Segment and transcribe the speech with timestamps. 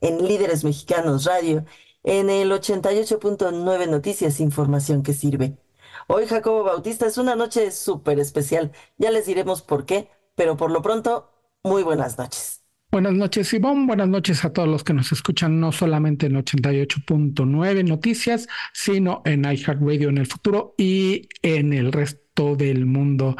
[0.00, 1.64] en Líderes Mexicanos Radio,
[2.02, 5.56] en el 88.9 Noticias, información que sirve.
[6.08, 10.70] Hoy Jacobo Bautista es una noche súper especial, ya les diremos por qué, pero por
[10.70, 11.30] lo pronto,
[11.62, 12.59] muy buenas noches.
[12.92, 13.86] Buenas noches, Ivonne.
[13.86, 19.44] Buenas noches a todos los que nos escuchan, no solamente en 88.9 Noticias, sino en
[19.44, 23.36] iHeartRadio en el futuro y en el resto del mundo.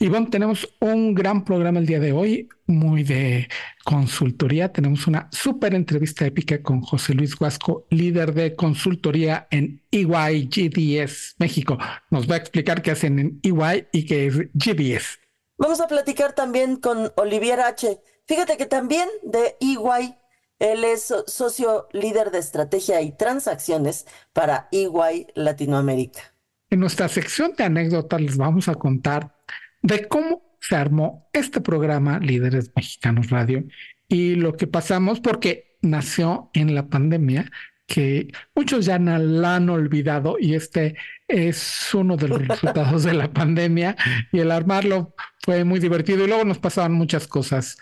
[0.00, 3.48] Ivonne, tenemos un gran programa el día de hoy, muy de
[3.84, 4.72] consultoría.
[4.72, 11.34] Tenemos una súper entrevista épica con José Luis Huasco, líder de consultoría en EY GDS
[11.38, 11.76] México.
[12.10, 15.18] Nos va a explicar qué hacen en EY y qué es GDS.
[15.58, 17.98] Vamos a platicar también con Olivier H.
[18.26, 20.16] Fíjate que también de EY,
[20.58, 26.34] él es socio líder de estrategia y transacciones para EY Latinoamérica.
[26.70, 29.36] En nuestra sección de anécdotas les vamos a contar
[29.82, 33.64] de cómo se armó este programa Líderes Mexicanos Radio
[34.08, 37.50] y lo que pasamos porque nació en la pandemia
[37.86, 40.96] que muchos ya la han olvidado y este
[41.28, 43.96] es uno de los resultados de la pandemia
[44.32, 45.14] y el armarlo
[45.44, 47.78] fue muy divertido y luego nos pasaban muchas cosas.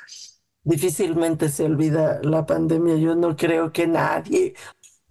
[0.64, 4.54] Difícilmente se olvida la pandemia, yo no creo que nadie.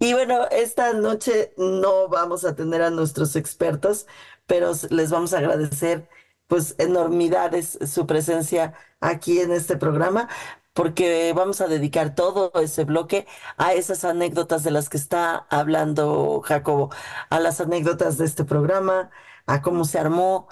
[0.00, 4.06] Y bueno, esta noche no vamos a tener a nuestros expertos,
[4.46, 6.08] pero les vamos a agradecer
[6.48, 10.28] pues enormidades su presencia aquí en este programa,
[10.72, 13.26] porque vamos a dedicar todo ese bloque
[13.56, 16.90] a esas anécdotas de las que está hablando Jacobo,
[17.30, 19.10] a las anécdotas de este programa,
[19.46, 20.48] a cómo se armó.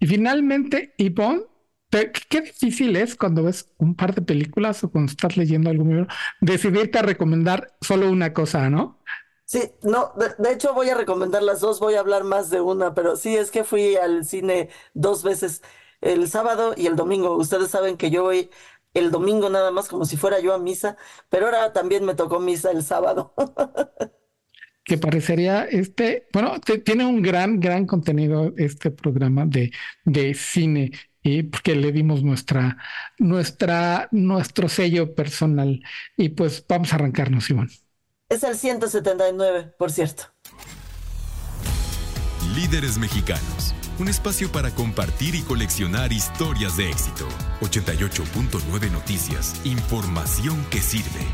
[0.00, 1.44] Y finalmente, Ivonne,
[1.90, 6.06] qué difícil es cuando ves un par de películas o cuando estás leyendo algún libro,
[6.40, 9.00] decidirte a recomendar solo una cosa, ¿no?
[9.44, 12.94] Sí, no, de, hecho voy a recomendar las dos, voy a hablar más de una,
[12.94, 15.62] pero sí es que fui al cine dos veces,
[16.00, 17.36] el sábado y el domingo.
[17.36, 18.50] Ustedes saben que yo voy
[18.94, 20.96] el domingo nada más como si fuera yo a misa,
[21.28, 23.34] pero ahora también me tocó misa el sábado.
[24.84, 29.72] que parecería este, bueno, tiene un gran, gran contenido este programa de,
[30.04, 32.78] de cine y porque le dimos nuestra,
[33.18, 35.82] nuestra, nuestro sello personal.
[36.16, 37.70] Y pues vamos a arrancarnos, Iván.
[38.28, 40.24] Es el 179, por cierto.
[42.54, 43.74] Líderes Mexicanos.
[43.98, 47.28] Un espacio para compartir y coleccionar historias de éxito.
[47.60, 49.60] 88.9 Noticias.
[49.64, 51.26] Información que sirve.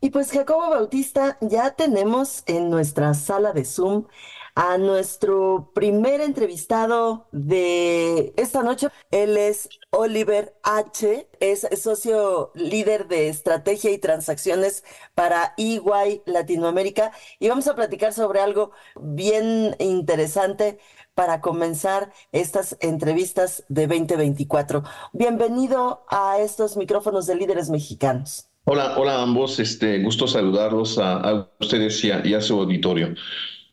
[0.00, 4.04] Y pues Jacobo Bautista, ya tenemos en nuestra sala de Zoom
[4.58, 8.88] a nuestro primer entrevistado de esta noche.
[9.12, 14.82] Él es Oliver H., es socio líder de estrategia y transacciones
[15.14, 20.80] para EY Latinoamérica y vamos a platicar sobre algo bien interesante
[21.14, 24.82] para comenzar estas entrevistas de 2024.
[25.12, 28.48] Bienvenido a estos micrófonos de líderes mexicanos.
[28.64, 33.14] Hola, hola a ambos, este, gusto saludarlos a, ustedes y a su auditorio.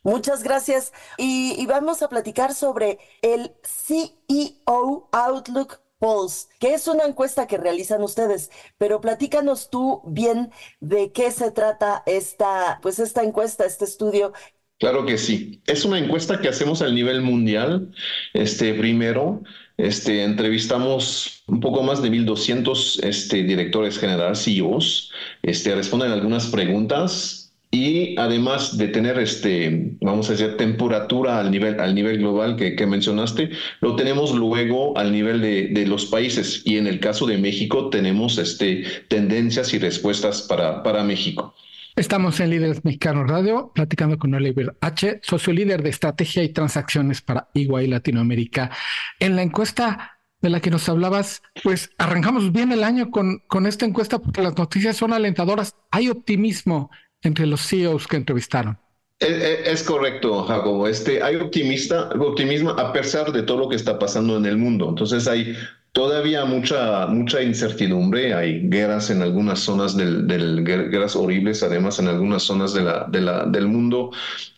[0.06, 0.94] Muchas gracias.
[1.18, 8.04] Y, vamos a platicar sobre el CEO Outlook Pulse, que es una encuesta que realizan
[8.04, 14.32] ustedes, pero platícanos tú bien de qué se trata esta, pues esta encuesta, este estudio.
[14.78, 15.64] Claro que sí.
[15.66, 17.92] Es una encuesta que hacemos a nivel mundial.
[18.34, 19.42] Este, primero,
[19.78, 25.12] este, entrevistamos un poco más de 1.200 este, directores generales, CEOs.
[25.42, 27.45] Este, responden algunas preguntas
[27.76, 32.88] y además de tener este, vamos a decir, temperatura al nivel, al nivel global que,
[32.88, 33.50] mencionaste,
[33.82, 36.62] lo tenemos luego al nivel de, de, los países.
[36.64, 41.54] Y en el caso de México tenemos este, tendencias y respuestas para, para México.
[41.98, 47.22] Estamos en Líderes Mexicanos Radio, platicando con Oliver H., socio líder de estrategia y transacciones
[47.22, 48.72] para Iguay Latinoamérica.
[49.20, 53.66] En la encuesta de la que nos hablabas, pues arrancamos bien el año con, con
[53.66, 55.76] esta encuesta porque las noticias son alentadoras.
[55.92, 56.90] Hay optimismo
[57.26, 58.78] entre los CEOs que entrevistaron.
[59.20, 60.88] Es, correcto, Jacobo.
[60.88, 64.90] Este, hay optimista, optimismo a pesar de todo lo que está pasando en el mundo.
[64.90, 65.56] Entonces hay
[65.94, 68.34] todavía mucha, mucha incertidumbre.
[68.34, 74.12] Hay guerras en algunas zonas del, guerras horribles, además en algunas zonas del mundo.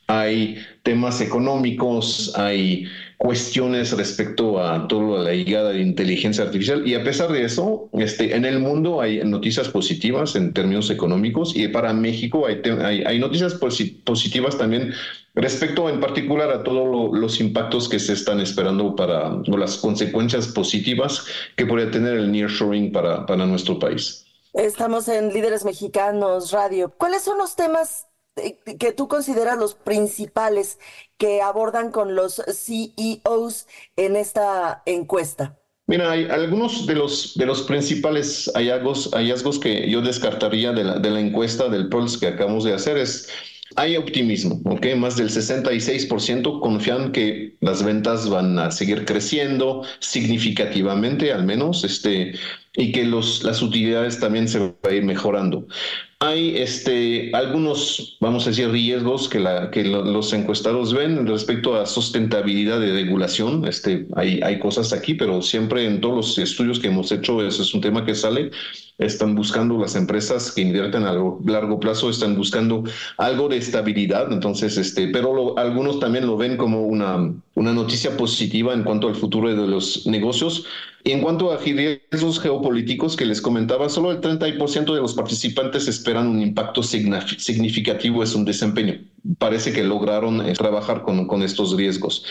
[0.07, 2.87] Hay temas económicos, hay
[3.17, 8.35] cuestiones respecto a toda la llegada de inteligencia artificial y a pesar de eso, este,
[8.35, 12.61] en el mundo hay noticias positivas en términos económicos y para México hay,
[13.05, 14.93] hay, noticias positivas también
[15.33, 20.47] respecto en particular a todos los impactos que se están esperando para o las consecuencias
[20.47, 21.25] positivas
[21.55, 24.25] que podría tener el nearshoring para, para nuestro país.
[24.53, 26.91] Estamos en Líderes Mexicanos Radio.
[26.97, 28.06] ¿Cuáles son los temas
[28.80, 30.80] que tú consideras los principales
[31.18, 35.57] que abordan con los CEOs en esta encuesta?
[35.88, 41.00] Mira, hay algunos de los, de los principales hallazgos, hallazgos que yo descartaría de la,
[41.00, 43.30] de la encuesta del Pulse que acabamos de hacer es
[43.75, 44.88] hay optimismo, ¿ok?
[44.95, 52.34] Más del 66% confían que las ventas van a seguir creciendo significativamente, al menos, este,
[52.74, 55.68] y que los, las utilidades también se van a ir mejorando.
[56.19, 61.85] Hay este, algunos, vamos a decir, riesgos que, la, que los encuestados ven respecto a
[61.85, 63.67] sustentabilidad de regulación.
[63.67, 67.61] Este, hay, hay cosas aquí, pero siempre en todos los estudios que hemos hecho, ese
[67.61, 68.49] es un tema que sale
[68.97, 71.13] están buscando las empresas que invierten a
[71.45, 72.83] largo plazo, están buscando
[73.17, 78.73] algo de estabilidad, entonces, este, pero algunos también lo ven como una, una noticia positiva
[78.73, 80.65] en cuanto al futuro de los negocios.
[81.03, 85.88] Y en cuanto a riesgos geopolíticos que les comentaba, solo el 30% de los participantes
[85.88, 89.00] esperan un impacto significativo en su desempeño.
[89.38, 92.25] Parece que lograron eh, trabajar con, con estos riesgos.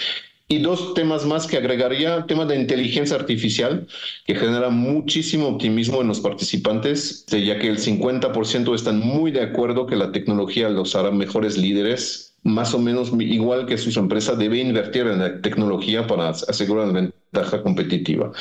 [0.48, 3.88] Y dos temas más que agregaría, el tema de inteligencia artificial,
[4.26, 9.86] que genera muchísimo optimismo en los participantes, ya que el 50% están muy de acuerdo
[9.86, 14.58] que la tecnología los hará mejores líderes, más o menos igual que sus empresas debe
[14.58, 18.32] invertir en la tecnología para asegurar la ventaja competitiva.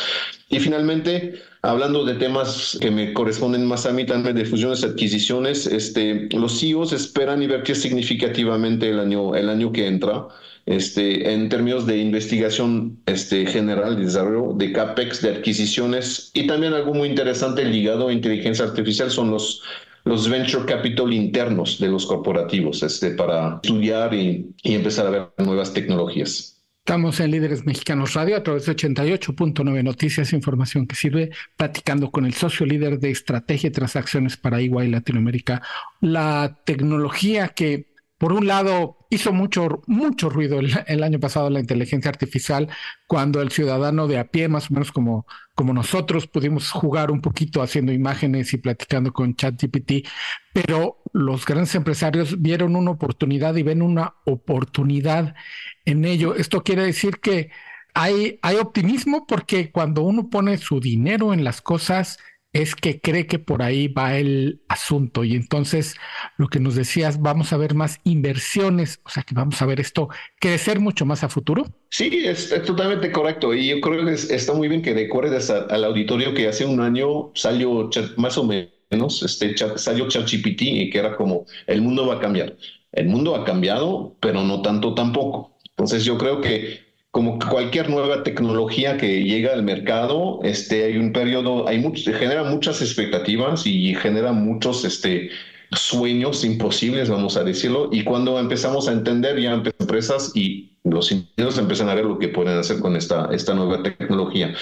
[0.50, 4.86] Y finalmente, hablando de temas que me corresponden más a mí también de fusiones y
[4.86, 10.28] adquisiciones, este, los CEOs esperan invertir significativamente el año, el año que entra
[10.66, 16.74] este, en términos de investigación este, general, de desarrollo, de CAPEX, de adquisiciones y también
[16.74, 19.62] algo muy interesante ligado a inteligencia artificial son los,
[20.06, 25.74] los venture capital internos de los corporativos este, para estudiar y, empezar a ver nuevas
[25.74, 26.64] tecnologías.
[26.86, 32.28] Estamos en Líderes Mexicanos Radio a través de 88.9 Noticias, información que sirve, platicando con
[32.28, 35.64] el socio líder de estrategia y transacciones para EY Latinoamérica.
[36.00, 42.10] La tecnología que por un lado, hizo mucho, mucho ruido el, año pasado la inteligencia
[42.10, 42.70] artificial,
[43.08, 47.22] cuando el ciudadano de a pie, más o menos como, como nosotros, pudimos jugar un
[47.22, 50.08] poquito haciendo imágenes y platicando con ChatGPT,
[50.54, 55.36] pero los grandes empresarios vieron una oportunidad y ven una oportunidad
[55.84, 56.36] en ello.
[56.36, 57.52] Esto quiere decir que
[57.94, 62.18] hay, hay optimismo porque cuando uno pone su dinero en las cosas,
[62.56, 65.96] es que cree que por ahí va el asunto y entonces
[66.38, 69.82] lo que nos decías, vamos a ver más inversiones, o sea que vamos a ver
[69.82, 70.08] esto
[70.40, 71.66] crecer mucho más a futuro.
[71.90, 76.34] Sí, es, totalmente correcto y yo creo que está muy bien que recuerdes al auditorio
[76.34, 81.46] que hace un año salió más o menos, este, salió ChatGPT y que era como
[81.68, 82.56] el mundo va a cambiar.
[82.94, 85.58] El mundo ha cambiado, pero no tanto tampoco.
[85.72, 86.85] Entonces yo creo que
[87.16, 92.44] como cualquier nueva tecnología que llega al mercado, este, hay un periodo, hay mucho, genera
[92.44, 95.30] muchas expectativas y genera muchos este,
[95.72, 97.88] sueños imposibles, vamos a decirlo.
[97.90, 102.28] Y cuando empezamos a entender ya empresas y los individuos empiezan a ver lo que
[102.28, 104.54] pueden hacer con esta, esta nueva tecnología.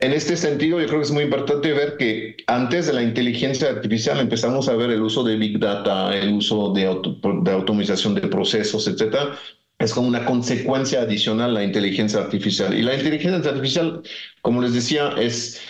[0.00, 3.68] En este sentido, yo creo que es muy importante ver que antes de la inteligencia
[3.68, 8.22] artificial empezamos a ver el uso de Big Data, el uso de, de automatización de
[8.22, 9.38] procesos, etcétera,
[9.78, 12.76] es como una consecuencia adicional la inteligencia artificial.
[12.76, 14.02] Y la inteligencia artificial,
[14.42, 15.60] como les decía, es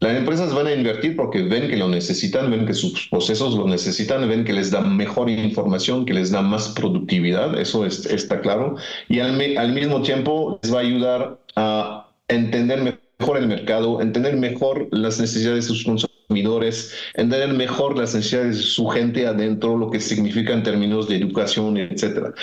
[0.00, 3.66] las empresas van a invertir porque ven que lo necesitan, ven que sus procesos lo
[3.66, 8.76] necesitan, ven que les da mejor información, que les da más productividad, eso está claro.
[9.08, 14.36] Y al, al mismo tiempo les va a ayudar a entender mejor el mercado, entender
[14.36, 19.90] mejor las necesidades de sus consumidores, entender mejor las necesidades de su gente adentro, lo
[19.90, 22.34] que significa en términos de educación, etcétera.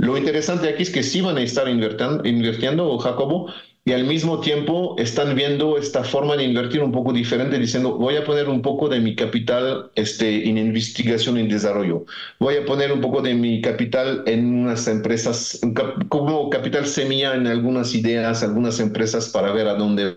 [0.00, 3.52] Lo interesante aquí es que sí van a estar invirtiendo, Jacobo,
[3.84, 8.16] y al mismo tiempo están viendo esta forma de invertir un poco diferente, diciendo, voy
[8.16, 12.06] a poner un poco de mi capital este, en investigación y desarrollo,
[12.38, 15.60] voy a poner un poco de mi capital en unas empresas,
[16.08, 20.16] como capital semilla en algunas ideas, algunas empresas para ver a dónde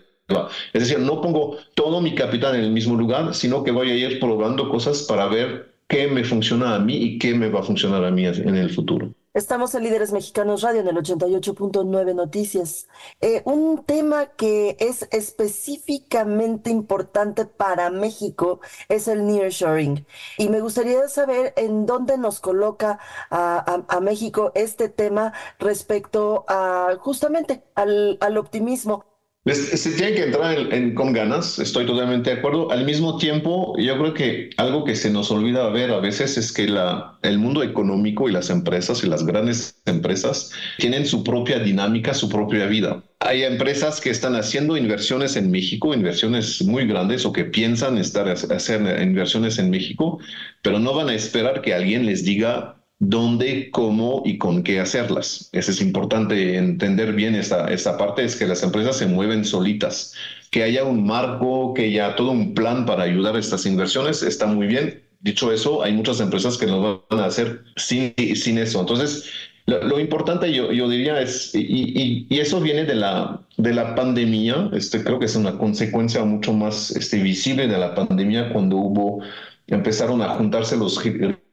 [0.72, 3.96] Es decir, no pongo todo mi capital en el mismo lugar, sino que voy a
[3.96, 7.62] ir probando cosas para ver qué me funciona a mí y qué me va a
[7.62, 9.14] funcionar a mí en el futuro.
[9.34, 12.86] Estamos en Líderes Mexicanos Radio en el 88.9 Noticias.
[13.20, 20.06] Eh, un tema que es específicamente importante para México es el nearshoring.
[20.38, 27.64] Y me gustaría saber en dónde nos coloca a, México este tema respecto a justamente
[27.74, 29.04] al, al optimismo
[29.52, 30.56] se tiene que entrar
[30.94, 32.70] con ganas, estoy totalmente de acuerdo.
[32.70, 36.50] Al mismo tiempo, yo creo que algo que se nos olvida ver a veces es
[36.50, 41.58] que la, el mundo económico y las empresas y las grandes empresas tienen su propia
[41.58, 43.04] dinámica, su propia vida.
[43.20, 48.26] Hay empresas que están haciendo inversiones en México, inversiones muy grandes o que piensan estar
[48.28, 50.20] hacer inversiones en México,
[50.62, 55.48] pero no van a esperar que alguien les diga dónde, cómo y con qué hacerlas.
[55.52, 60.14] Eso es importante entender bien esta, esta parte, es que las empresas se mueven solitas.
[60.50, 64.46] Que haya un marco, que haya todo un plan para ayudar a estas inversiones, está
[64.46, 65.02] muy bien.
[65.20, 68.80] Dicho eso, hay muchas empresas que lo van a hacer sin, sin eso.
[68.80, 69.30] Entonces,
[69.66, 74.68] lo, importante yo, yo, diría es, y, y, eso viene de la, de la pandemia,
[74.74, 79.22] este, creo que es una consecuencia mucho más este, visible de la pandemia cuando hubo
[79.66, 80.98] empezaron a juntarse los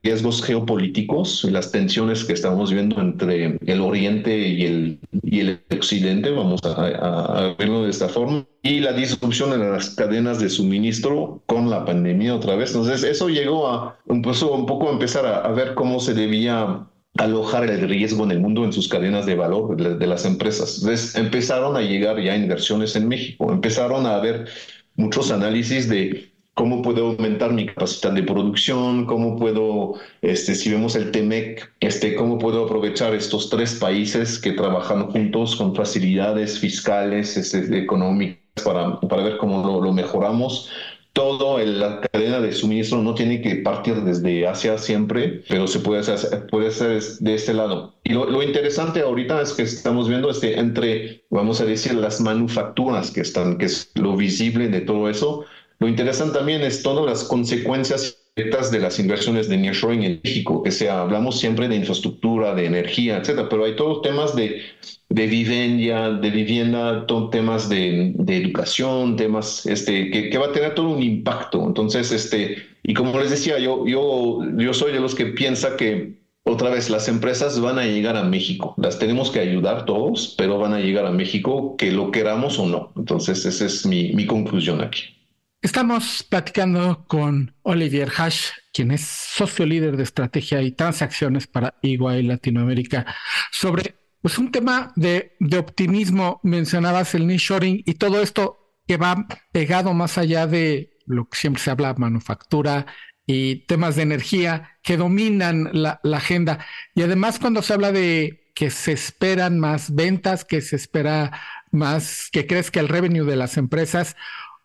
[0.03, 6.31] riesgos geopolíticos las tensiones que estamos viendo entre el Oriente y el, y el Occidente,
[6.31, 11.69] vamos a, verlo de esta forma, y la disrupción en las cadenas de suministro con
[11.69, 12.71] la pandemia otra vez.
[12.71, 17.87] Entonces, eso llegó a, un poco a empezar a, ver cómo se debía alojar el
[17.89, 20.79] riesgo en el mundo en sus cadenas de valor de, de las empresas.
[20.79, 24.47] Entonces, empezaron a llegar ya inversiones en México, empezaron a haber
[24.95, 30.95] muchos análisis de cómo puedo aumentar mi capacidad de producción, cómo puedo, este, si vemos
[30.95, 37.37] el TEMEC, este, cómo puedo aprovechar estos tres países que trabajan juntos con facilidades fiscales,
[37.37, 40.69] este, económicas, para, para ver cómo lo, mejoramos.
[41.13, 45.99] Todo la cadena de suministro no tiene que partir desde Asia siempre, pero se puede
[45.99, 47.95] hacer, puede ser de este lado.
[48.03, 53.11] Y lo, interesante ahorita es que estamos viendo este, entre, vamos a decir, las manufacturas
[53.11, 55.45] que están, que es lo visible de todo eso,
[55.81, 60.69] lo interesante también es todas las consecuencias de las inversiones de nearshoring en México, que
[60.69, 64.61] sea, hablamos siempre de infraestructura, de energía, etcétera, pero hay todos temas de,
[65.09, 70.87] vivienda, de vivienda, temas de, de, educación, temas este, que, que, va a tener todo
[70.87, 71.65] un impacto.
[71.65, 76.21] Entonces, este, y como les decía, yo, yo, yo soy de los que piensa que
[76.43, 78.75] otra vez las empresas van a llegar a México.
[78.77, 82.67] Las tenemos que ayudar todos, pero van a llegar a México, que lo queramos o
[82.67, 82.93] no.
[82.95, 85.20] Entonces, esa es mi, mi conclusión aquí.
[85.63, 92.23] Estamos platicando con Olivier Hash, quien es socio líder de estrategia y transacciones para EY
[92.23, 93.05] Latinoamérica,
[93.51, 96.39] sobre pues, un tema de, de optimismo.
[96.41, 101.61] Mencionabas el nearshoring y todo esto que va pegado más allá de lo que siempre
[101.61, 102.87] se habla, manufactura
[103.27, 106.65] y temas de energía que dominan la, la agenda.
[106.95, 111.39] Y además cuando se habla de que se esperan más ventas, que se espera
[111.69, 114.15] más, que crezca el revenue de las empresas,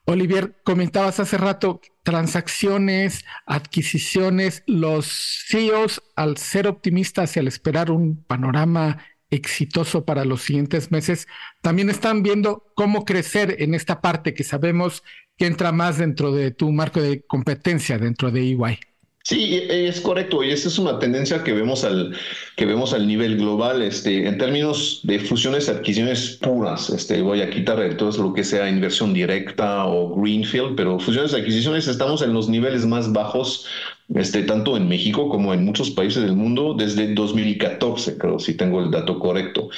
[0.09, 8.23] Olivier, comentabas hace rato transacciones, adquisiciones, los CEOs al ser optimistas y al esperar un
[8.23, 8.99] panorama
[9.31, 11.27] exitoso para los siguientes meses,
[11.61, 15.03] también están viendo cómo crecer en esta parte que sabemos
[15.37, 18.79] que entra más dentro de tu marco de competencia dentro de EY.
[19.29, 22.17] Sí, es correcto, y esa es una tendencia que vemos al,
[22.55, 27.41] que vemos al nivel global, este, en términos de fusiones y adquisiciones puras, este, voy
[27.43, 32.23] a quitar todo lo que sea inversión directa o greenfield, pero fusiones y adquisiciones estamos
[32.23, 33.67] en los niveles más bajos,
[34.15, 38.81] este, tanto en México como en muchos países del mundo, desde 2014, creo, si tengo
[38.81, 39.71] el dato correcto.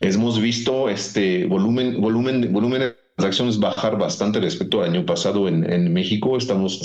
[0.00, 6.36] Hemos visto este volumen, volumen, volumen transacciones bajar bastante respecto al año pasado en, México.
[6.36, 6.78] Estamos,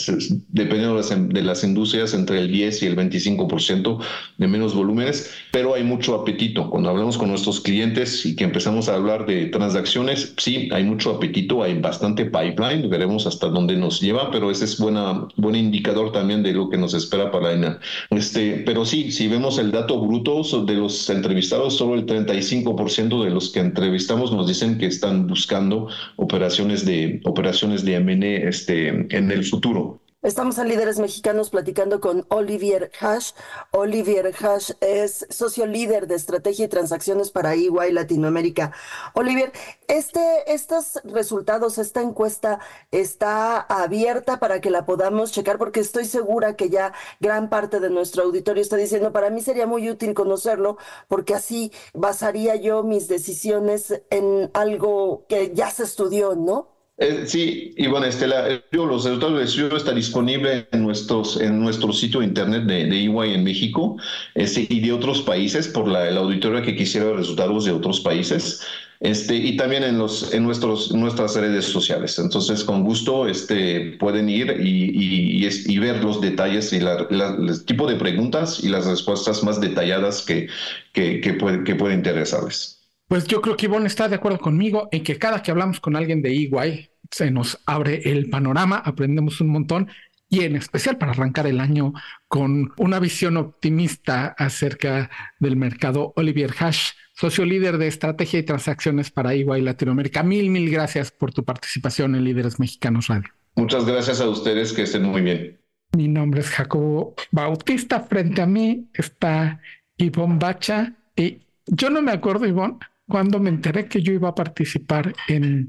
[0.48, 4.00] dependiendo de las, de las, industrias, entre el 10 y el 25%
[4.38, 6.70] de menos volúmenes, pero hay mucho apetito.
[6.70, 11.12] Cuando hablamos con nuestros clientes y que empezamos a hablar de transacciones, sí, hay mucho
[11.12, 16.14] apetito, hay bastante pipeline, veremos hasta dónde nos lleva, pero ese es buena, buen indicador
[16.14, 17.78] también de lo que nos espera para el
[18.10, 23.30] Este, pero sí, si vemos el dato bruto de los entrevistados, solo el 35% de
[23.30, 25.90] los que entrevistamos nos dicen que están buscando
[26.22, 30.00] operaciones de, operaciones de M&A este, en el futuro.
[30.24, 33.32] Estamos en Líderes Mexicanos platicando con Olivier Hash.
[33.72, 38.72] Olivier Hash es socio líder de estrategia y transacciones para EY Latinoamérica.
[39.16, 39.52] Olivier,
[39.88, 42.60] este, estos resultados, esta encuesta
[42.92, 47.90] está abierta para que la podamos checar porque estoy segura que ya gran parte de
[47.90, 53.08] nuestro auditorio está diciendo, para mí sería muy útil conocerlo porque así basaría yo mis
[53.08, 56.71] decisiones en algo que ya se estudió, ¿no?
[57.02, 61.60] Eh, sí, y bueno, este, la, los resultados del estudio está disponible en, nuestros, en
[61.60, 63.98] nuestro sitio internet de, de EY en México
[64.36, 68.62] este, y de otros países, por la, el auditorio que quisiera resultados de otros países,
[69.00, 72.20] este, y también en, los, en nuestros, nuestras redes sociales.
[72.20, 77.66] Entonces, con gusto este, pueden ir y, y, y ver los detalles y la, el
[77.66, 80.50] tipo de preguntas y las respuestas más detalladas que,
[80.94, 82.78] que, que, puede, que puede interesarles.
[83.08, 85.96] Pues yo creo que Ivonne está de acuerdo conmigo en que cada que hablamos con
[85.96, 89.90] alguien de EY se nos abre el panorama, aprendemos un montón
[90.30, 91.94] y en especial para arrancar el año
[92.30, 96.14] con una visión optimista acerca del mercado.
[96.16, 100.24] Olivier Hash, socio líder de estrategia y transacciones para EY Latinoamérica.
[100.24, 103.30] Mil, mil gracias por tu participación en Líderes Mexicanos Radio.
[103.58, 105.60] Muchas gracias a ustedes, que estén muy bien.
[105.98, 108.00] Mi nombre es Jacobo Bautista.
[108.00, 109.60] Frente a mí está
[109.98, 110.96] Ivonne Bacha.
[111.18, 115.68] Y yo no me acuerdo, Ivonne, cuando me enteré que yo iba a participar en,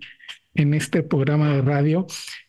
[0.54, 2.06] en este programa de radio.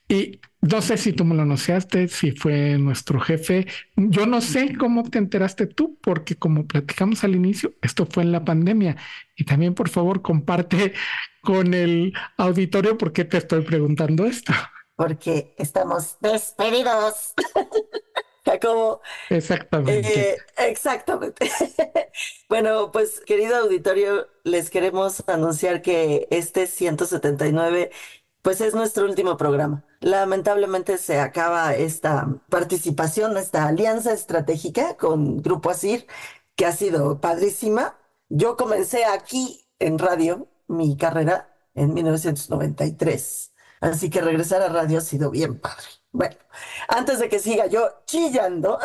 [0.08, 3.68] Y no sé si tú me lo anunciaste, si fue nuestro jefe.
[3.96, 8.32] Yo no sé cómo te enteraste tú, porque como platicamos al inicio, esto fue en
[8.32, 8.96] la pandemia.
[9.36, 10.94] Y también, por favor, comparte
[11.42, 14.54] con el auditorio por qué te estoy preguntando esto.
[14.96, 17.34] Porque estamos despedidos.
[19.30, 20.32] Exactamente.
[20.32, 21.50] Eh, exactamente.
[22.50, 27.92] bueno, pues querido auditorio, les queremos anunciar que este 179
[28.44, 29.86] pues es nuestro último programa.
[30.02, 36.08] Lamentablemente se acaba esta participación, esta alianza estratégica con Grupo Asir,
[36.56, 37.98] que ha sido padrísima.
[38.30, 45.02] Yo comencé aquí en radio mi carrera en 1993, así que regresar a radio ha
[45.02, 46.03] sido bien padre.
[46.14, 46.36] Bueno,
[46.88, 48.78] antes de que siga yo chillando,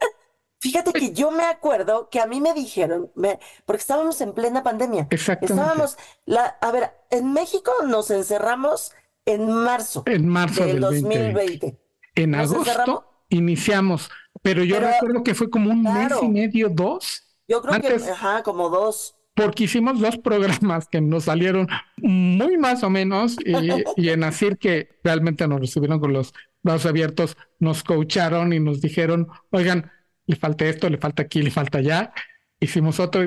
[0.58, 4.64] fíjate que yo me acuerdo que a mí me dijeron, me, porque estábamos en plena
[4.64, 5.06] pandemia.
[5.10, 5.54] Exactamente.
[5.54, 8.92] Estábamos, la, a ver, en México nos encerramos
[9.24, 11.30] en marzo, en marzo del, del 2020.
[11.30, 11.80] 2020.
[12.16, 13.04] En nos agosto encerramos.
[13.28, 14.10] iniciamos,
[14.42, 17.22] pero yo pero, recuerdo que fue como un claro, mes y medio, dos.
[17.46, 22.56] Yo creo antes, que, ajá, como dos porque hicimos dos programas que nos salieron muy
[22.56, 23.52] más o menos y,
[23.96, 26.32] y en Asir que realmente nos recibieron con los
[26.64, 29.92] brazos abiertos, nos coacharon y nos dijeron, oigan,
[30.26, 32.12] le falta esto, le falta aquí, le falta allá.
[32.58, 33.22] Hicimos otro,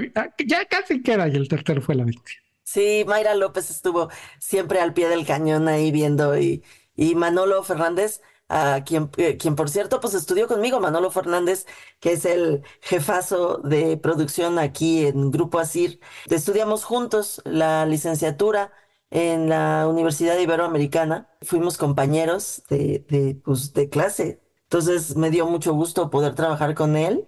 [0.45, 2.39] ya casi queda y el tercero fue la victoria.
[2.63, 6.63] Sí, Mayra López estuvo siempre al pie del cañón ahí viendo y,
[6.95, 11.65] y Manolo Fernández, a quien, eh, quien por cierto pues estudió conmigo, Manolo Fernández,
[11.99, 15.99] que es el jefazo de producción aquí en Grupo Asir.
[16.29, 18.71] Estudiamos juntos la licenciatura
[19.09, 21.29] en la Universidad Iberoamericana.
[21.41, 24.41] Fuimos compañeros de, pues, de clase.
[24.63, 27.27] Entonces me dio mucho gusto poder trabajar con él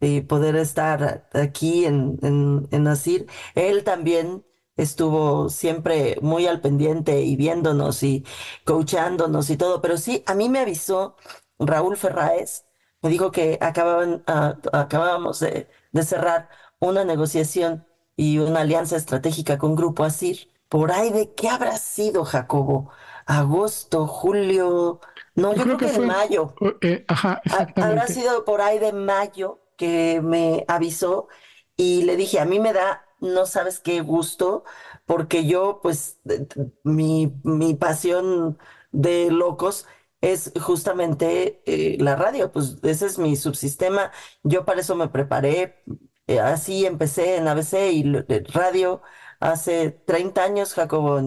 [0.00, 3.26] y poder estar aquí en, en, en Asir.
[3.54, 4.44] Él también
[4.76, 8.24] estuvo siempre muy al pendiente y viéndonos y
[8.64, 11.16] coachándonos y todo, pero sí, a mí me avisó
[11.58, 12.64] Raúl Ferraez,
[13.02, 14.22] me dijo que acababan,
[14.72, 16.48] acabábamos de, de, cerrar
[16.80, 17.86] una negociación
[18.16, 20.48] y una alianza estratégica con Grupo Asir.
[20.68, 22.90] Por ahí de qué habrá sido, Jacobo,
[23.26, 25.00] agosto, julio,
[25.34, 26.54] no, yo, yo creo, creo, que, que fue, mayo.
[26.80, 28.00] Eh, ajá, exactamente.
[28.00, 31.28] Habrá sido por ahí de mayo que me avisó
[31.76, 34.64] y le dije, a mí me da no sabes qué gusto,
[35.06, 36.20] porque yo, pues,
[36.84, 38.58] mi, mi pasión
[38.92, 39.86] de locos
[40.20, 44.10] es justamente eh, la radio, pues ese es mi subsistema,
[44.42, 45.82] yo para eso me preparé,
[46.26, 48.04] eh, así empecé en ABC y
[48.52, 49.02] radio
[49.40, 51.18] hace 30 años, Jacobo,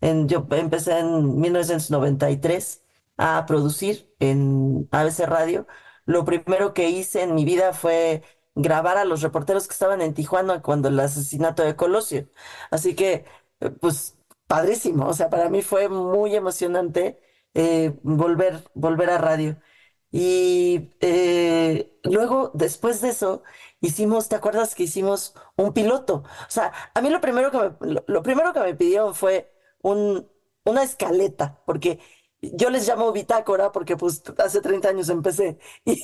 [0.00, 2.84] en, yo empecé en 1993
[3.16, 5.66] a producir en ABC Radio.
[6.06, 8.22] Lo primero que hice en mi vida fue
[8.54, 12.28] grabar a los reporteros que estaban en Tijuana cuando el asesinato de Colosio.
[12.70, 13.24] Así que,
[13.80, 15.06] pues, padrísimo.
[15.08, 17.18] O sea, para mí fue muy emocionante
[17.54, 19.58] eh, volver, volver a radio.
[20.10, 23.42] Y eh, luego, después de eso,
[23.82, 26.24] hicimos, ¿te acuerdas que hicimos un piloto?
[26.24, 29.52] O sea, a mí lo primero que me, lo, lo primero que me pidieron fue
[29.82, 30.26] un,
[30.64, 32.00] una escaleta, porque
[32.42, 36.00] yo les llamo bitácora porque pues hace 30 años empecé y,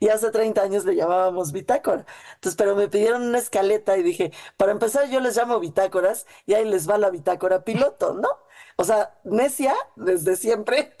[0.00, 2.04] y, hace 30 años le llamábamos bitácora.
[2.34, 6.54] Entonces, pero me pidieron una escaleta y dije, para empezar yo les llamo bitácoras y
[6.54, 8.28] ahí les va la bitácora piloto, ¿no?
[8.76, 10.94] O sea, necia desde siempre.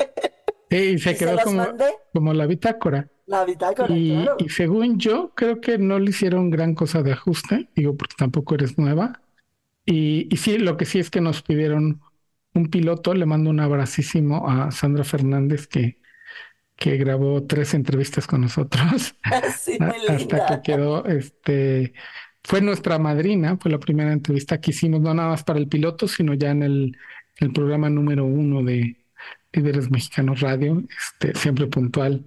[0.70, 1.66] Sí, se quedó se como,
[2.12, 3.10] como, la bitácora.
[3.26, 4.36] La bitácora, y, claro.
[4.38, 8.54] y según yo, creo que no le hicieron gran cosa de ajuste, digo, porque tampoco
[8.54, 9.20] eres nueva.
[9.84, 12.00] Y, y sí, lo que sí es que nos pidieron
[12.54, 15.98] un piloto, le mando un abracísimo a Sandra Fernández que,
[16.76, 19.16] que grabó tres entrevistas con nosotros
[19.58, 21.94] sí, hasta que quedó, este,
[22.44, 26.06] fue nuestra madrina, fue la primera entrevista que hicimos, no nada más para el piloto,
[26.06, 26.96] sino ya en el,
[27.38, 28.96] el programa número uno de
[29.52, 32.24] Líderes Mexicanos Radio, este, siempre puntual,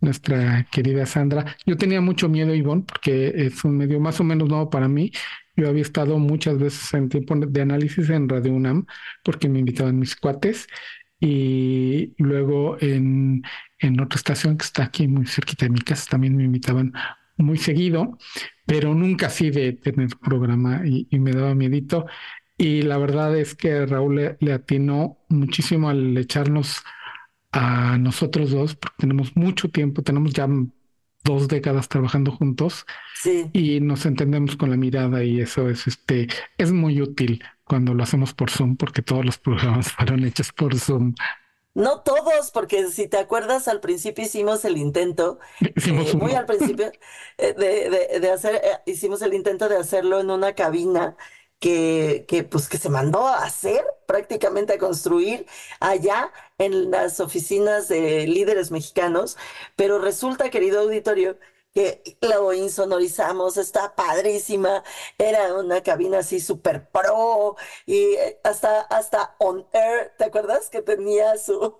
[0.00, 1.56] nuestra querida Sandra.
[1.66, 5.12] Yo tenía mucho miedo, Ivonne, porque es un medio más o menos nuevo para mí.
[5.56, 8.86] Yo había estado muchas veces en tiempo de análisis en Radio UNAM,
[9.22, 10.66] porque me invitaban mis cuates,
[11.20, 13.42] y luego en,
[13.78, 16.94] en otra estación que está aquí muy cerquita de mi casa también me invitaban
[17.36, 18.18] muy seguido,
[18.66, 22.06] pero nunca así de tener programa y, me daba miedito.
[22.56, 26.82] Y la verdad es que Raúl le, atinó muchísimo al echarnos
[27.52, 30.48] a nosotros dos, porque tenemos mucho tiempo, tenemos ya
[31.24, 32.86] dos décadas trabajando juntos
[33.52, 38.02] y nos entendemos con la mirada y eso es este es muy útil cuando lo
[38.02, 41.14] hacemos por Zoom porque todos los programas fueron hechos por Zoom.
[41.72, 46.90] No todos, porque si te acuerdas, al principio hicimos el intento, eh, muy al principio,
[47.38, 51.16] eh, de, de, hacer, eh, hicimos el intento de hacerlo en una cabina
[51.60, 55.46] que, que, pues, que se mandó a hacer, prácticamente a construir
[55.80, 59.36] allá en las oficinas de líderes mexicanos,
[59.76, 61.38] pero resulta, querido auditorio,
[61.74, 64.82] que lo insonorizamos, está padrísima,
[65.18, 70.68] era una cabina así súper pro y eh, hasta, hasta on air, ¿te acuerdas?
[70.70, 71.76] Que tenía su,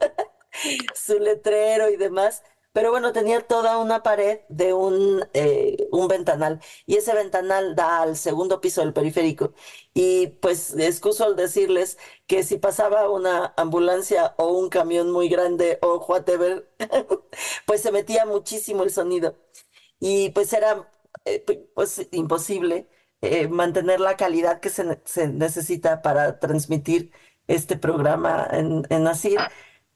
[0.94, 2.42] su letrero y demás.
[2.72, 8.02] Pero bueno, tenía toda una pared de un, eh, un ventanal y ese ventanal da
[8.02, 9.54] al segundo piso del periférico.
[9.92, 15.78] Y pues excuso al decirles que si pasaba una ambulancia o un camión muy grande
[15.82, 16.68] o whatever,
[17.66, 19.36] pues se metía muchísimo el sonido
[20.00, 20.90] y pues era
[21.24, 22.88] eh, pues imposible
[23.20, 24.84] eh, mantener la calidad que se,
[25.28, 27.12] necesita para transmitir
[27.46, 29.40] este programa en, en ASIR,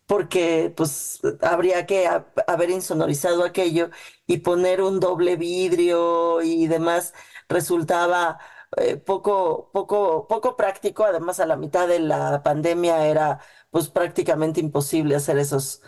[0.06, 2.08] porque pues habría que
[2.46, 3.90] haber insonorizado aquello
[4.26, 7.14] y poner un doble vidrio y demás
[7.48, 8.38] resultaba
[8.76, 11.04] eh, poco, poco, poco práctico.
[11.04, 13.40] Además, a la mitad de la pandemia era
[13.70, 15.82] pues prácticamente imposible hacer esos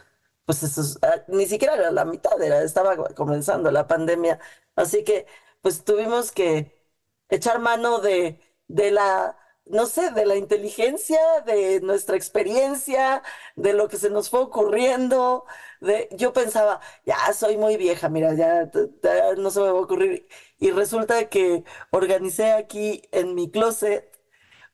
[0.44, 4.38] pues eso, ah, ni siquiera era la mitad, era, estaba comenzando la pandemia.
[4.76, 5.26] Así que
[5.60, 6.86] pues tuvimos que
[7.28, 13.22] echar mano de, de la, no sé, de la inteligencia, de nuestra experiencia,
[13.56, 15.44] de lo que se nos fue ocurriendo.
[15.80, 18.70] De, yo pensaba, ya soy muy vieja, mira, ya,
[19.02, 20.28] ya no se me va a ocurrir.
[20.58, 24.16] Y resulta que organicé aquí en mi closet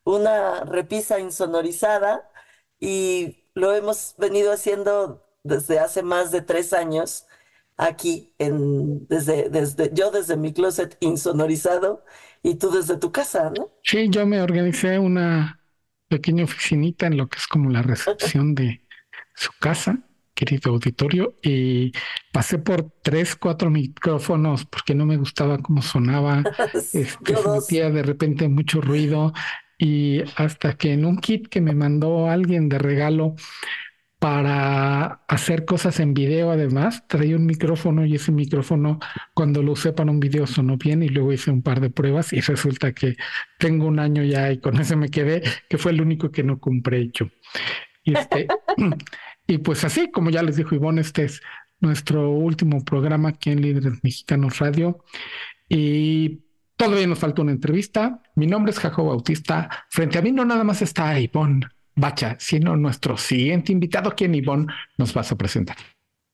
[0.05, 2.31] una repisa insonorizada
[2.81, 7.27] y lo hemos venido haciendo desde hace más de tres años
[7.77, 12.05] aquí, en, desde, desde, yo desde mi closet insonorizado
[12.43, 13.71] y tú desde tu casa, ¿no?
[13.83, 15.61] Sí, yo me organicé una
[16.09, 18.85] pequeña oficinita en lo que es como la recepción de
[19.35, 19.99] su casa,
[20.35, 21.93] querido auditorio, y
[22.33, 26.43] pasé por tres, cuatro micrófonos porque no me gustaba cómo sonaba,
[26.75, 29.33] este, se metía de repente mucho ruido
[29.79, 33.35] y hasta que en un kit que me mandó alguien de regalo
[34.23, 37.03] para hacer cosas en video además.
[37.09, 39.01] Traía un micrófono y ese micrófono
[39.35, 42.33] cuando lo usé para un video sonó bien y luego hice un par de pruebas
[42.33, 43.17] y resulta que
[43.59, 46.61] tengo un año ya y con ese me quedé, que fue el único que no
[46.61, 47.33] compré hecho.
[48.05, 48.47] Y, este,
[49.49, 51.43] y pues así, como ya les dijo Ivonne, este es
[51.81, 55.03] nuestro último programa aquí en Líderes Mexicanos Radio.
[55.69, 56.45] Y
[56.77, 58.23] todavía nos falta una entrevista.
[58.37, 59.69] Mi nombre es Jacob Bautista.
[59.91, 64.73] Frente a mí no nada más está Ivonne Bacha, sino nuestro siguiente invitado, quien Ivonne
[64.97, 65.77] nos vas a presentar.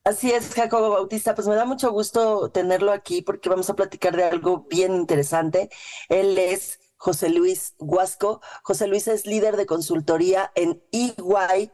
[0.05, 1.35] Así es, Jacobo Bautista.
[1.35, 5.69] Pues me da mucho gusto tenerlo aquí porque vamos a platicar de algo bien interesante.
[6.09, 8.41] Él es José Luis Guasco.
[8.63, 11.71] José Luis es líder de consultoría en EY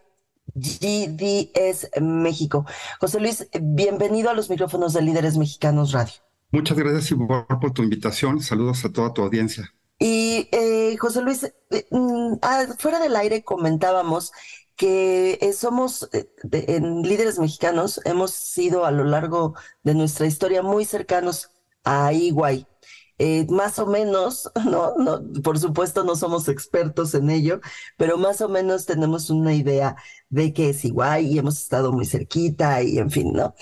[0.54, 2.66] GDS México.
[3.00, 6.14] José Luis, bienvenido a los micrófonos de Líderes Mexicanos Radio.
[6.50, 8.40] Muchas gracias, Ivonne, por tu invitación.
[8.40, 9.72] Saludos a toda tu audiencia.
[10.04, 14.32] Y eh, José Luis, eh, mm, ah, fuera del aire comentábamos
[14.76, 16.10] que eh, somos
[16.52, 21.52] en líderes mexicanos, hemos sido a lo largo de nuestra historia muy cercanos
[21.84, 22.66] a Iguay.
[23.48, 24.94] más o menos, ¿no?
[24.98, 25.22] ¿no?
[25.42, 27.60] Por supuesto no somos expertos en ello,
[27.96, 29.96] pero más o menos tenemos una idea
[30.28, 33.54] de que es Iguay y hemos estado muy cerquita y en fin, ¿no?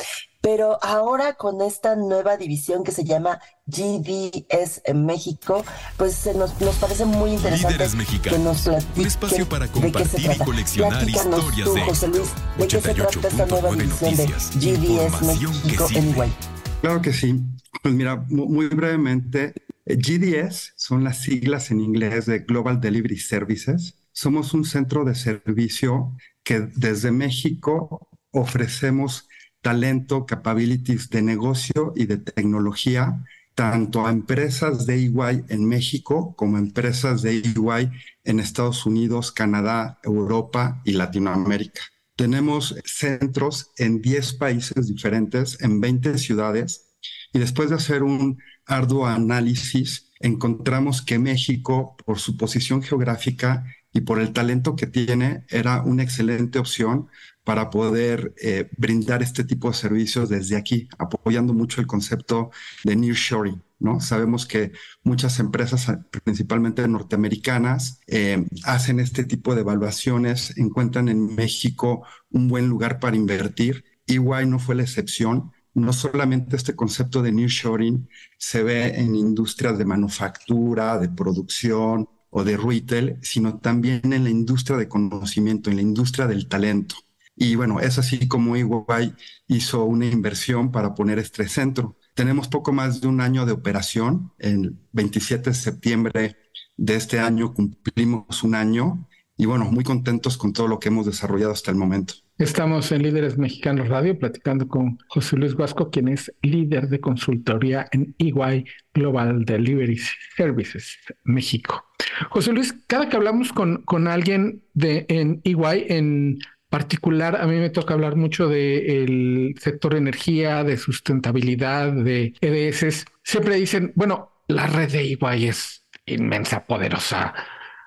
[0.42, 5.64] Pero ahora con esta nueva división que se llama GDS en México,
[5.96, 10.30] pues nos, nos parece muy interesante Líderes mexicanos, que nos platiquen un espacio para compartir
[10.32, 12.28] y coleccionar historias tú, de José Luis,
[12.58, 16.32] ¿de qué se trata esta nueva división de GDS México Anyway?
[16.80, 17.40] Claro que sí.
[17.80, 19.54] Pues mira, muy brevemente,
[19.86, 23.94] eh, GDS son las siglas en inglés de Global Delivery Services.
[24.12, 29.28] Somos un centro de servicio que desde México ofrecemos
[29.62, 36.56] talento, capabilities de negocio y de tecnología tanto a empresas de EY en México como
[36.56, 37.90] a empresas de EY
[38.24, 41.82] en Estados Unidos, Canadá, Europa y Latinoamérica.
[42.16, 46.94] Tenemos centros en 10 países diferentes, en 20 ciudades,
[47.32, 54.02] y después de hacer un arduo análisis, encontramos que México, por su posición geográfica y
[54.02, 57.08] por el talento que tiene, era una excelente opción
[57.44, 62.50] para poder eh, brindar este tipo de servicios desde aquí, apoyando mucho el concepto
[62.84, 63.62] de nearshoring.
[63.80, 64.00] ¿no?
[64.00, 65.90] Sabemos que muchas empresas,
[66.24, 73.16] principalmente norteamericanas, eh, hacen este tipo de evaluaciones, encuentran en México un buen lugar para
[73.16, 73.84] invertir.
[74.06, 75.50] EY no fue la excepción.
[75.74, 82.44] No solamente este concepto de nearshoring se ve en industrias de manufactura, de producción o
[82.44, 86.96] de retail, sino también en la industria de conocimiento, en la industria del talento.
[87.36, 89.12] Y bueno, es así como EY
[89.48, 91.98] hizo una inversión para poner este centro.
[92.14, 94.32] Tenemos poco más de un año de operación.
[94.38, 96.36] El 27 de septiembre
[96.78, 101.04] de este año cumplimos un año y bueno, muy contentos con todo lo que hemos
[101.04, 102.14] desarrollado hasta el momento.
[102.38, 107.88] Estamos en Líderes Mexicanos Radio platicando con José Luis Vasco, quien es líder de consultoría
[107.92, 108.64] en EY
[108.94, 109.98] Global Delivery
[110.36, 111.91] Services México.
[112.30, 117.56] José Luis, cada que hablamos con, con alguien de, en EY, en particular, a mí
[117.56, 123.04] me toca hablar mucho del sector energía, de sustentabilidad, de EDS.
[123.22, 127.34] Siempre dicen, bueno, la red de EY es inmensa, poderosa,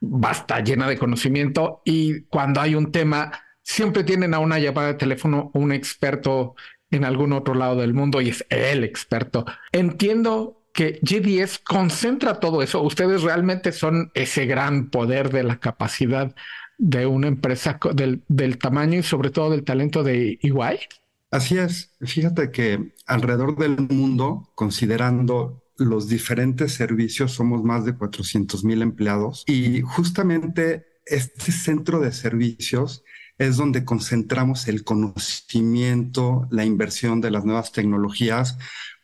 [0.01, 4.93] basta, llena de conocimiento y cuando hay un tema, siempre tienen a una llamada de
[4.95, 6.55] teléfono un experto
[6.91, 9.45] en algún otro lado del mundo y es el experto.
[9.71, 12.81] Entiendo que GDS concentra todo eso.
[12.83, 16.35] Ustedes realmente son ese gran poder de la capacidad
[16.77, 20.79] de una empresa del, del tamaño y sobre todo del talento de EY?
[21.31, 21.95] Así es.
[22.01, 29.45] Fíjate que alrededor del mundo, considerando los diferentes servicios, somos más de 400 mil empleados
[29.47, 33.05] y justamente este centro de servicios
[33.38, 38.57] es donde concentramos el conocimiento, la inversión de las nuevas tecnologías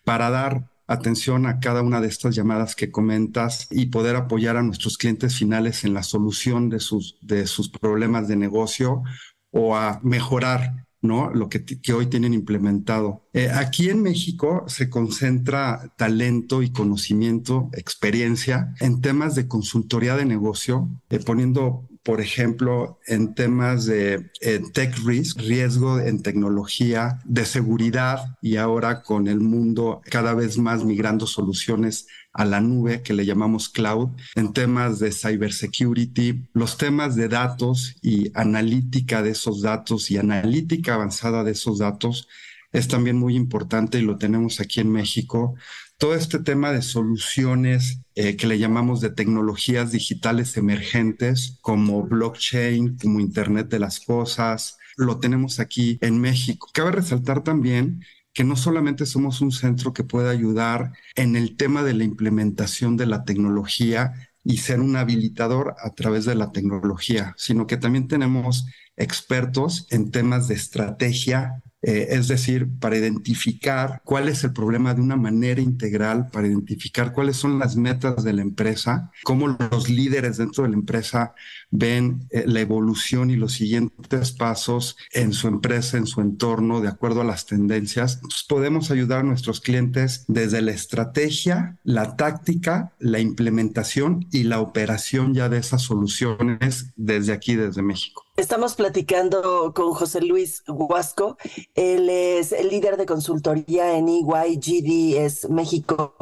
[0.04, 4.64] para dar atención a cada una de estas llamadas que comentas y poder apoyar a
[4.64, 9.04] nuestros clientes finales en la solución de sus, de sus problemas de negocio
[9.52, 11.32] o a mejorar ¿no?
[11.34, 13.24] Lo que, que, hoy tienen implementado.
[13.34, 20.26] Eh, aquí en México se concentra talento y conocimiento, experiencia en temas de consultoría de
[20.26, 24.32] negocio, eh, poniendo por ejemplo, en temas de
[24.74, 30.84] tech risk, riesgo en tecnología, de seguridad y ahora con el mundo cada vez más
[30.84, 37.16] migrando soluciones a la nube que le llamamos cloud, en temas de cybersecurity, los temas
[37.16, 42.28] de datos y analítica de esos datos y analítica avanzada de esos datos
[42.72, 45.56] es también muy importante y lo tenemos aquí en México
[46.02, 52.98] todo este tema de soluciones eh, que le llamamos de tecnologías digitales emergentes como blockchain,
[52.98, 56.68] como Internet de las Cosas, lo tenemos aquí en México.
[56.74, 61.84] Cabe resaltar también que no solamente somos un centro que puede ayudar en el tema
[61.84, 67.36] de la implementación de la tecnología y ser un habilitador a través de la tecnología,
[67.38, 68.66] sino que también tenemos
[68.98, 75.02] expertos en temas de estrategia eh, es decir, para identificar cuál es el problema de
[75.02, 80.38] una manera integral, para identificar cuáles son las metas de la empresa, cómo los líderes
[80.38, 81.34] dentro de la empresa
[81.72, 86.90] ven eh, la evolución y los siguientes pasos en su empresa, en su entorno, de
[86.90, 88.16] acuerdo a las tendencias.
[88.16, 94.60] Entonces podemos ayudar a nuestros clientes desde la estrategia, la táctica, la implementación y la
[94.60, 98.24] operación ya de esas soluciones desde aquí, desde México.
[98.38, 101.38] Estamos platicando con José Luis Huasco.
[101.76, 106.16] Él es el líder de consultoría en EYGD, México.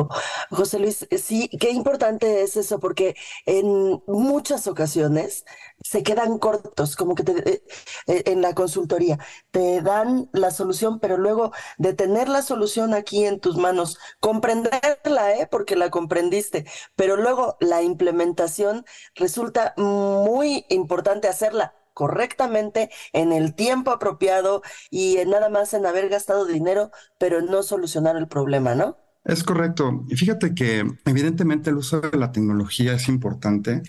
[0.51, 5.45] José Luis, sí, qué importante es eso, porque en muchas ocasiones
[5.83, 7.63] se quedan cortos, como que te, eh,
[8.07, 9.17] eh, en la consultoría
[9.51, 15.33] te dan la solución, pero luego de tener la solución aquí en tus manos, comprenderla,
[15.35, 15.47] ¿eh?
[15.49, 18.85] porque la comprendiste, pero luego la implementación
[19.15, 26.45] resulta muy importante hacerla correctamente en el tiempo apropiado y nada más en haber gastado
[26.45, 28.95] dinero, pero no solucionar el problema, ¿no?
[29.25, 30.05] Es correcto.
[30.07, 33.83] Y fíjate que evidentemente el uso de la tecnología es importante,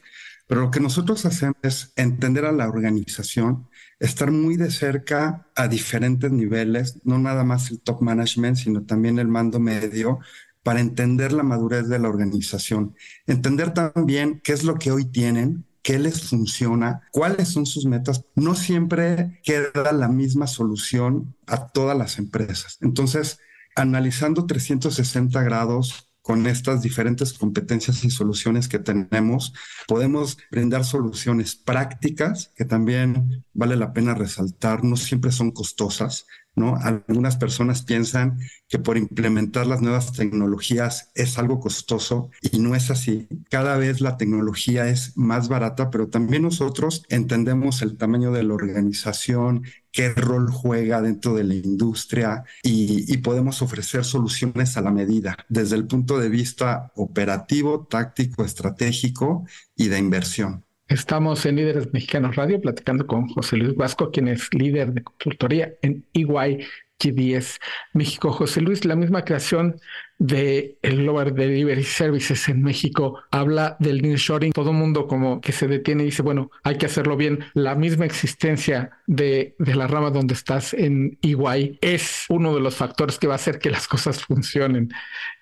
[0.48, 3.68] pero lo que nosotros hacemos es entender a la organización,
[4.00, 9.20] estar muy de cerca a diferentes niveles, no nada más el top management, sino también
[9.20, 10.18] el mando medio,
[10.64, 12.96] para entender la madurez de la organización,
[13.28, 18.24] entender también qué es lo que hoy tienen, qué les funciona, cuáles son sus metas.
[18.34, 22.78] No siempre queda la misma solución a todas las empresas.
[22.80, 23.38] Entonces,
[23.76, 29.54] analizando 360 grados con estas diferentes competencias y soluciones que tenemos,
[29.88, 36.26] podemos brindar soluciones prácticas que también vale la pena resaltar, no siempre son costosas,
[36.60, 36.76] ¿no?
[36.76, 42.90] Algunas personas piensan que por implementar las nuevas tecnologías es algo costoso y no es
[42.90, 43.26] así.
[43.50, 48.54] Cada vez la tecnología es más barata, pero también nosotros entendemos el tamaño de la
[48.54, 54.92] organización, qué rol juega dentro de la industria y, y podemos ofrecer soluciones a la
[54.92, 60.64] medida desde el punto de vista operativo, táctico, estratégico y de inversión.
[60.90, 65.72] Estamos en Líderes Mexicanos Radio platicando con José Luis Vasco, quien es líder de consultoría
[65.82, 66.66] en EY
[66.98, 67.60] GDS
[67.92, 68.32] México.
[68.32, 69.76] José Luis, la misma creación
[70.18, 74.52] de el Global Delivery Services en México habla del nearshoring.
[74.52, 77.38] Todo mundo como que se detiene y dice, bueno, hay que hacerlo bien.
[77.54, 82.74] La misma existencia de, de la rama donde estás en EY es uno de los
[82.74, 84.90] factores que va a hacer que las cosas funcionen.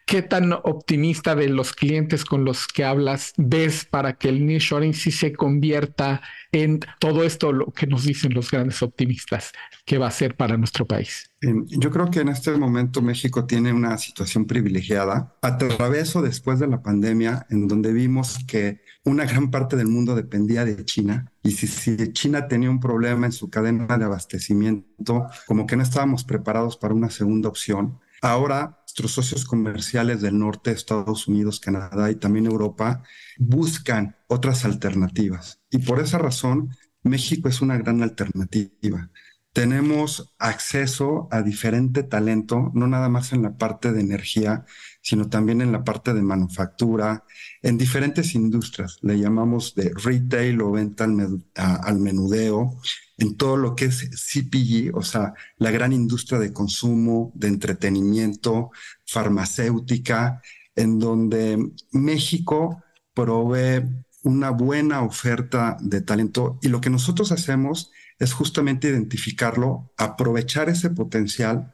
[0.09, 4.95] ¿Qué tan optimista de los clientes con los que hablas ves para que el nearshoring
[4.95, 9.53] sí se convierta en todo esto lo que nos dicen los grandes optimistas
[9.85, 11.31] que va a ser para nuestro país?
[11.43, 16.59] Yo creo que en este momento México tiene una situación privilegiada a través o después
[16.59, 21.31] de la pandemia, en donde vimos que una gran parte del mundo dependía de China
[21.43, 25.83] y si, si, China tenía un problema en su cadena de abastecimiento, como que no
[25.83, 27.99] estábamos preparados para una segunda opción.
[28.21, 33.03] Ahora, nuestros socios comerciales del norte, Estados Unidos, Canadá y también Europa,
[33.37, 35.61] buscan otras alternativas.
[35.71, 36.71] Y por esa razón,
[37.03, 39.11] México es una gran alternativa.
[39.53, 44.65] Tenemos acceso a diferente talento, no nada más en la parte de energía,
[45.09, 47.25] sino también en la parte de manufactura,
[47.63, 48.99] en diferentes industrias.
[49.01, 52.79] Le llamamos de retail o venta al, menudeo,
[53.17, 58.71] en todo lo que es CPG, o sea, la gran industria de consumo, de entretenimiento,
[59.07, 60.43] farmacéutica,
[60.77, 62.83] en donde México
[63.15, 63.83] provee
[64.25, 70.91] una buena oferta de talento y lo que nosotros hacemos es justamente identificarlo, aprovechar ese
[70.91, 71.73] potencial.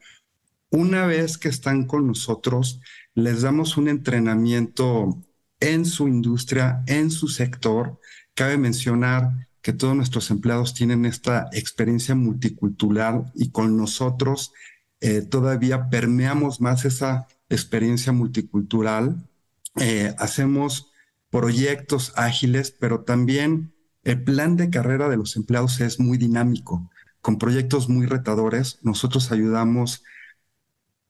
[0.70, 2.80] Una vez que están con nosotros,
[3.14, 5.22] les damos un entrenamiento
[5.60, 8.00] en su industria, en su sector.
[8.34, 14.52] Cabe mencionar que todos nuestros empleados tienen esta experiencia multicultural y con nosotros
[15.00, 19.28] eh, todavía permeamos más esa experiencia multicultural.
[19.76, 20.90] Eh, hacemos
[21.30, 27.38] proyectos ágiles, pero también el plan de carrera de los empleados es muy dinámico, con
[27.38, 28.78] proyectos muy retadores.
[28.82, 30.02] Nosotros ayudamos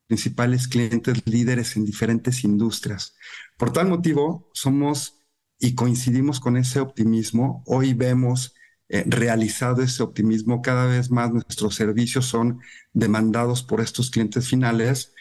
[0.06, 3.14] principales clientes líderes en diferentes industrias.
[3.56, 5.18] Por tal motivo, somos
[5.58, 7.62] y coincidimos con ese optimismo.
[7.66, 8.54] Hoy vemos
[8.88, 10.60] eh, realizado ese optimismo.
[10.62, 12.60] Cada vez más nuestros servicios son
[12.92, 15.12] demandados por estos clientes finales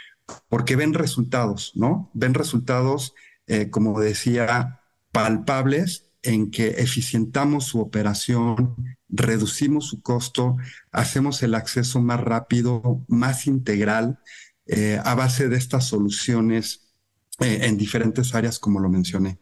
[0.49, 2.09] porque ven resultados, ¿no?
[2.13, 3.13] Ven resultados,
[3.47, 8.75] eh, como decía, palpables en que eficientamos su operación,
[9.09, 10.57] reducimos su costo,
[10.91, 14.19] hacemos el acceso más rápido, más integral
[14.65, 16.93] eh, a base de estas soluciones
[17.39, 19.39] eh, en diferentes áreas, como lo mencioné.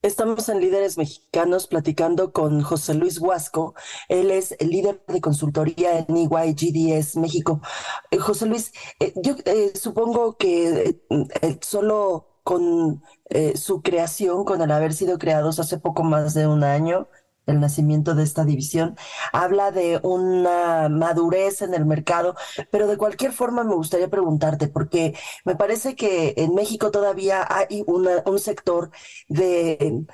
[0.00, 3.74] Estamos en Líderes Mexicanos platicando con José Luis Huasco.
[4.08, 7.60] Él es el líder de consultoría en EY GDS México.
[8.10, 8.72] Eh, José Luis,
[9.16, 9.34] yo
[9.74, 11.00] supongo que
[11.60, 13.02] solo con
[13.56, 17.08] su creación, con el haber sido creados hace poco más de un año,
[17.48, 18.96] el nacimiento de esta división,
[19.32, 22.36] habla de una madurez en el mercado,
[22.70, 27.84] pero de cualquier forma me gustaría preguntarte, porque me parece que en México todavía hay
[27.86, 28.90] un sector
[29.28, 30.04] de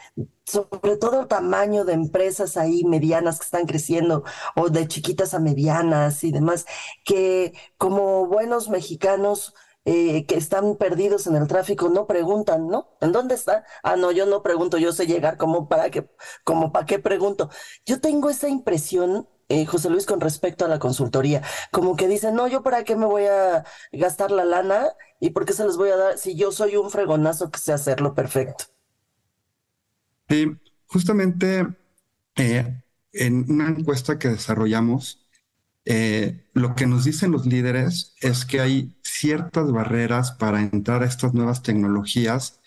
[0.46, 4.24] sobre todo tamaño de empresas ahí medianas que están creciendo
[4.56, 6.66] o de chiquitas a medianas y demás,
[7.04, 12.88] que como buenos mexicanos eh, que están perdidos en el tráfico no preguntan, ¿no?
[13.00, 13.64] ¿En dónde está?
[13.82, 16.08] Ah, no, yo no pregunto, yo sé llegar, como para qué,
[16.44, 17.50] como para qué pregunto?
[17.86, 22.34] Yo tengo esa impresión, eh, José Luis, con respecto a la consultoría, como que dicen,
[22.34, 24.88] no, yo para qué me voy a gastar la lana
[25.20, 27.72] y por qué se los voy a dar si yo soy un fregonazo que sé
[27.72, 28.64] hacerlo perfecto.
[30.28, 30.46] Sí,
[30.86, 31.66] justamente
[32.36, 35.23] eh, en una encuesta que desarrollamos,
[35.84, 41.06] eh, lo que nos dicen los líderes es que hay ciertas barreras para entrar a
[41.06, 42.60] estas nuevas tecnologías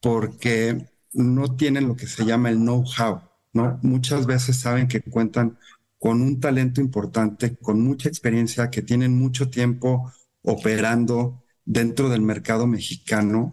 [0.00, 3.78] porque no tienen lo que se llama el know-how, ¿no?
[3.82, 5.58] Muchas veces saben que cuentan
[5.98, 12.66] con un talento importante, con mucha experiencia, que tienen mucho tiempo operando dentro del mercado
[12.66, 13.52] mexicano,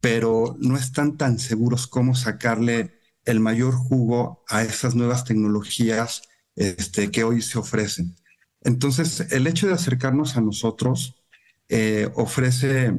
[0.00, 2.94] pero no están tan seguros cómo sacarle
[3.24, 6.22] el mayor jugo a esas nuevas tecnologías
[6.56, 8.16] este, que hoy se ofrecen.
[8.62, 11.22] Entonces, el hecho de acercarnos a nosotros
[11.68, 12.98] eh, ofrece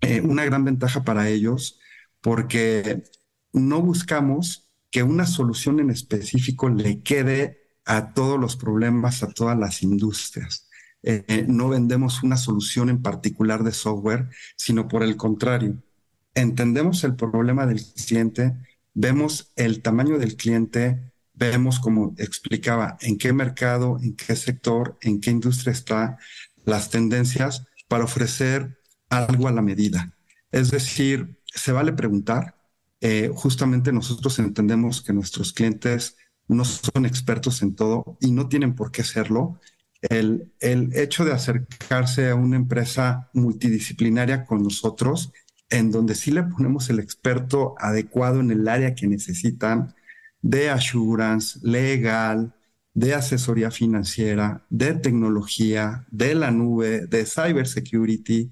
[0.00, 1.78] eh, una gran ventaja para ellos
[2.20, 3.04] porque
[3.52, 9.58] no buscamos que una solución en específico le quede a todos los problemas, a todas
[9.58, 10.68] las industrias.
[11.02, 15.82] Eh, no vendemos una solución en particular de software, sino por el contrario,
[16.34, 18.56] entendemos el problema del cliente,
[18.94, 25.20] vemos el tamaño del cliente, vemos, como explicaba, en qué mercado, en qué sector, en
[25.20, 26.18] qué industria está,
[26.64, 28.78] las tendencias para ofrecer
[29.08, 30.14] algo a la medida.
[30.50, 32.56] Es decir, se vale preguntar.
[33.00, 36.16] Eh, justamente nosotros entendemos que nuestros clientes
[36.48, 39.60] no son expertos en todo y no tienen por qué serlo.
[40.02, 45.32] El, el hecho de acercarse a una empresa multidisciplinaria con nosotros,
[45.70, 49.94] en donde sí le ponemos el experto adecuado en el área que necesitan,
[50.42, 52.54] de assurance, legal,
[52.94, 58.50] de asesoría financiera, de tecnología, de la nube, de cybersecurity,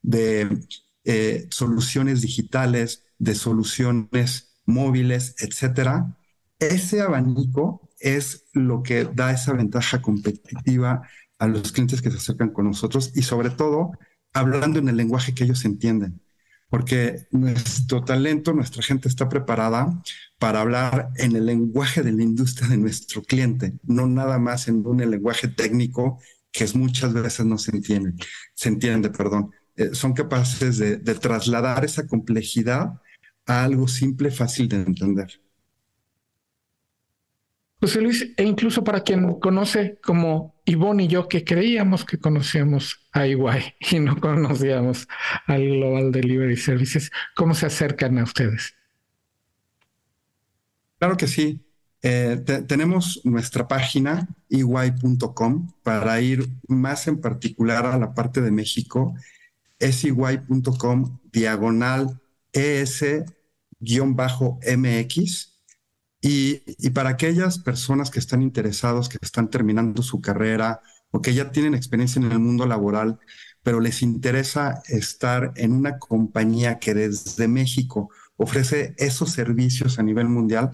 [0.00, 0.64] de
[1.04, 6.16] eh, soluciones digitales, de soluciones móviles, etcétera.
[6.58, 11.02] Ese abanico es lo que da esa ventaja competitiva
[11.38, 13.92] a los clientes que se acercan con nosotros y sobre todo
[14.32, 16.21] hablando en el lenguaje que ellos entienden
[16.72, 20.02] porque nuestro talento, nuestra gente está preparada
[20.38, 24.86] para hablar en el lenguaje de la industria de nuestro cliente, no nada más en
[24.86, 26.18] un lenguaje técnico
[26.50, 28.14] que muchas veces no se entiende,
[28.54, 29.50] se entiende, perdón.
[29.76, 32.94] Eh, son capaces de, de trasladar esa complejidad
[33.44, 35.42] a algo simple, fácil de entender.
[37.82, 43.00] José Luis, e incluso para quien conoce como Ivonne y yo, que creíamos que conocíamos
[43.10, 45.08] a Iguay y no conocíamos
[45.48, 48.76] al Global Delivery Services, ¿cómo se acercan a ustedes?
[51.00, 51.60] Claro que sí.
[52.02, 59.16] Eh, tenemos nuestra página iguay.com para ir más en particular a la parte de México.
[59.80, 62.20] Es iguay.com diagonal
[62.52, 63.22] ES-MX
[66.24, 71.50] y, para aquellas personas que están interesados, que están terminando su carrera o que ya
[71.50, 73.18] tienen experiencia en el mundo laboral,
[73.64, 80.28] pero les interesa estar en una compañía que desde México ofrece esos servicios a nivel
[80.28, 80.70] mundial,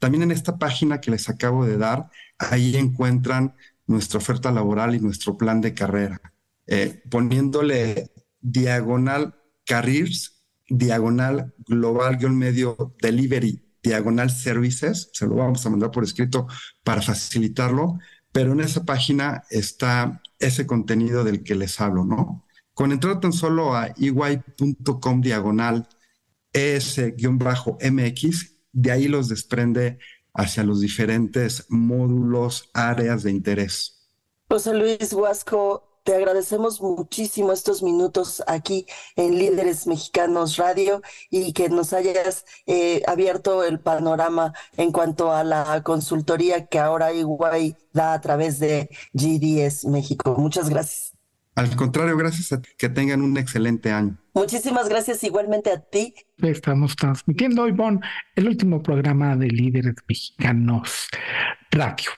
[0.00, 3.54] también en esta página que les acabo de dar, ahí encuentran
[3.86, 6.20] nuestra oferta laboral y nuestro plan de carrera,
[6.66, 8.10] eh, poniéndole
[8.40, 16.46] diagonal careers, diagonal global-medio delivery diagonal services, se lo vamos a mandar por escrito
[16.84, 17.98] para facilitarlo,
[18.32, 22.46] pero en esa página está ese contenido del que les hablo, ¿no?
[22.74, 25.88] Con entrar tan solo a ey.com diagonal
[26.52, 27.16] es-mx,
[28.72, 29.98] de ahí los desprende
[30.34, 34.08] hacia los diferentes módulos, áreas de interés.
[34.48, 38.84] José Luis Huasco, te agradecemos muchísimo estos minutos aquí
[39.14, 45.44] en Líderes Mexicanos Radio y que nos hayas eh, abierto el panorama en cuanto a
[45.44, 50.34] la consultoría que ahora Iguay da a través de GDS México.
[50.36, 51.12] Muchas gracias.
[51.54, 54.18] Al contrario, gracias a que tengan un excelente año.
[54.34, 56.12] Muchísimas gracias igualmente a ti.
[56.38, 58.00] Estamos transmitiendo, Ivonne,
[58.34, 61.06] el último programa de Líderes Mexicanos
[61.70, 62.10] Radio.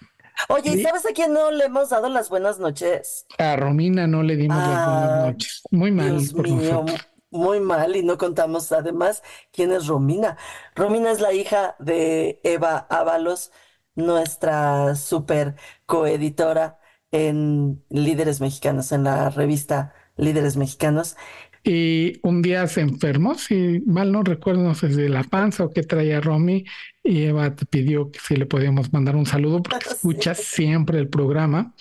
[0.49, 3.27] Oye, ¿sabes a quién no le hemos dado las buenas noches?
[3.39, 5.63] A Romina no le dimos las buenas noches.
[5.71, 7.01] Muy mal por nosotros.
[7.31, 9.23] Muy mal, y no contamos además
[9.53, 10.37] quién es Romina.
[10.75, 13.53] Romina es la hija de Eva Ábalos,
[13.95, 16.79] nuestra super coeditora
[17.11, 21.17] en Líderes Mexicanos, en la revista Líderes Mexicanos.
[21.65, 25.65] Y un día se enfermó, si mal no recuerdo, no sé si de la panza
[25.65, 26.65] o qué traía Romy,
[27.05, 31.09] y Eva te pidió que si le podíamos mandar un saludo porque escuchas siempre el
[31.09, 31.75] programa.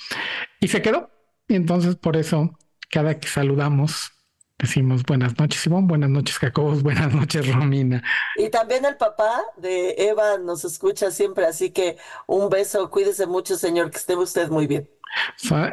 [0.59, 1.09] Y se quedó.
[1.47, 2.57] Y entonces por eso,
[2.89, 4.11] cada que saludamos,
[4.59, 8.03] decimos buenas noches, Ivonne, buenas noches, Jacobos, buenas noches, Romina.
[8.38, 13.55] Y también el papá de Eva nos escucha siempre, así que un beso, cuídese mucho,
[13.55, 14.88] señor, que esté usted muy bien.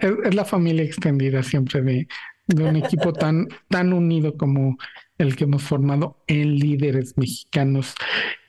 [0.01, 2.09] es la familia extendida siempre de,
[2.49, 4.77] de un equipo tan, tan unido como
[5.19, 7.95] el que hemos formado en líderes mexicanos.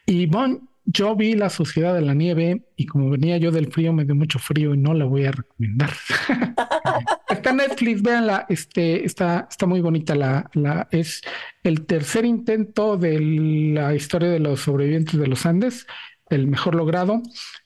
[0.06, 3.93] Y bueno, yo vi La Sociedad de la Nieve y como venía yo del frío,
[3.93, 5.91] me dio mucho frío y no la voy a recomendar.
[7.30, 10.16] está en Netflix, véanla, este, está, está muy bonita.
[10.16, 11.22] La, la, es
[11.64, 15.86] el tercer intento de la historia de los sobrevivientes de los Andes,
[16.30, 17.22] el mejor logrado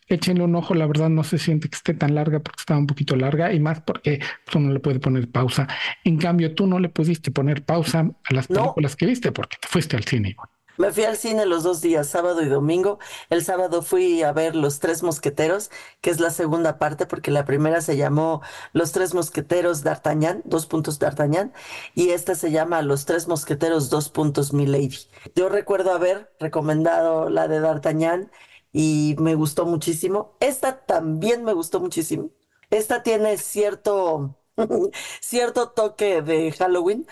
[0.07, 2.87] échenle un ojo, la verdad no se siente que esté tan larga porque estaba un
[2.87, 5.67] poquito larga y más porque tú no le puedes poner pausa.
[6.03, 9.67] En cambio, tú no le pudiste poner pausa a las películas que viste porque te
[9.67, 10.35] fuiste al cine.
[10.75, 12.97] Me fui al cine los dos días, sábado y domingo.
[13.29, 15.69] El sábado fui a ver Los Tres Mosqueteros,
[16.01, 18.41] que es la segunda parte, porque la primera se llamó
[18.71, 21.53] Los Tres Mosqueteros D'Artagnan, dos puntos D'Artagnan,
[21.93, 24.97] y esta se llama Los Tres Mosqueteros, dos puntos Milady.
[25.35, 28.31] Yo recuerdo haber recomendado la de D'Artagnan
[28.73, 30.35] y me gustó muchísimo.
[30.41, 32.31] Esta también me gustó muchísimo.
[32.69, 34.35] Esta tiene cierto
[35.21, 37.07] cierto toque de Halloween.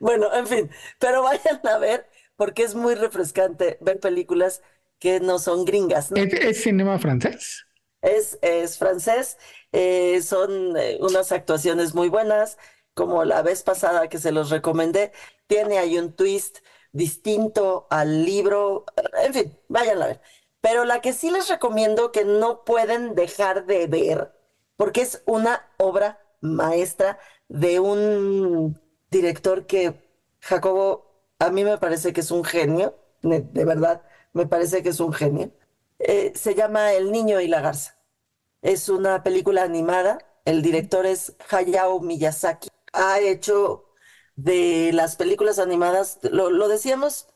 [0.00, 4.62] Bueno, en fin, pero vayan a ver porque es muy refrescante ver películas
[4.98, 6.10] que no son gringas.
[6.10, 6.16] ¿no?
[6.18, 7.66] ¿Es, cinema francés?
[8.00, 9.38] Es, es francés,
[9.72, 12.58] eh, son eh, unas actuaciones muy buenas,
[12.94, 15.12] como la vez pasada que se los recomendé,
[15.48, 16.58] tiene ahí un twist
[16.92, 18.84] distinto al libro,
[19.24, 20.20] en fin, vayan a ver.
[20.60, 24.32] Pero la que sí les recomiendo que no pueden dejar de ver,
[24.76, 28.80] porque es una obra maestra de un
[29.10, 29.94] director que
[30.40, 34.02] Jacobo a mí me parece que es un genio, de verdad,
[34.32, 35.52] me parece que es un genio.
[35.98, 37.96] Eh, se llama El Niño y la Garza.
[38.62, 40.18] Es una película animada.
[40.44, 42.68] El director es Hayao Miyazaki.
[42.92, 43.88] Ha hecho
[44.36, 47.28] de las películas animadas, lo, decíamos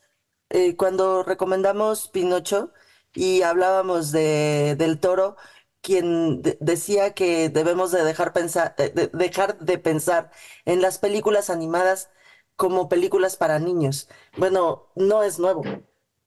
[0.50, 2.72] eh, cuando recomendamos Pinocho
[3.14, 5.36] y hablábamos de, del toro,
[5.80, 10.30] quien decía que debemos de dejar, pensar, de dejar de pensar
[10.64, 12.10] en las películas animadas
[12.56, 14.08] como películas para niños.
[14.36, 15.62] Bueno, no es nuevo.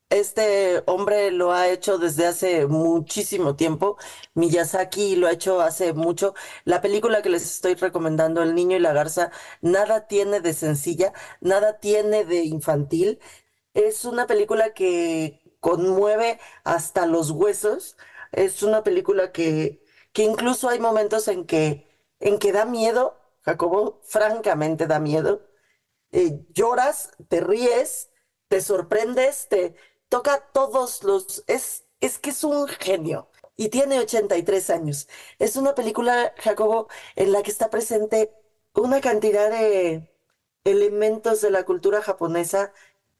[0.10, 3.98] Este hombre lo ha hecho desde hace muchísimo tiempo.
[4.36, 6.36] Miyazaki lo ha hecho hace mucho.
[6.64, 9.32] La película que les estoy recomendando, El niño y la garza,
[9.62, 11.12] nada tiene de sencilla,
[11.42, 13.20] nada tiene de infantil.
[13.74, 17.98] Es una película que conmueve hasta los huesos.
[18.32, 21.88] Es una película que, que incluso hay momentos en que,
[22.20, 25.42] en que da miedo, Jacobo, francamente da miedo
[26.12, 28.10] eh, lloras, te ríes,
[28.48, 29.76] te sorprendes, te
[30.10, 31.44] toca todos los...
[31.48, 35.08] Es, es que es un genio y tiene 83 años.
[35.40, 38.32] Es una película, Jacobo, en la que está presente
[38.74, 40.12] una cantidad de
[40.64, 42.74] elementos de la cultura japonesa